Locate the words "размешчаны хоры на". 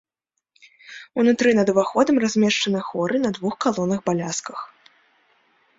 2.25-3.35